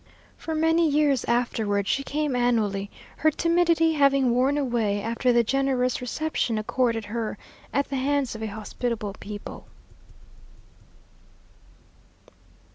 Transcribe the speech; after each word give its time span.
For 0.35 0.55
many 0.55 0.89
years 0.89 1.23
afterward 1.25 1.87
she 1.87 2.01
came 2.01 2.35
annually, 2.35 2.89
her 3.17 3.29
timidity 3.29 3.93
having 3.93 4.31
worn 4.31 4.57
away 4.57 4.99
after 4.99 5.31
the 5.31 5.43
generous 5.43 6.01
reception 6.01 6.57
accorded 6.57 7.05
her 7.05 7.37
at 7.71 7.89
the 7.89 7.97
hands 7.97 8.33
of 8.33 8.41
a 8.41 8.47
hospitable 8.47 9.13
people. 9.19 9.67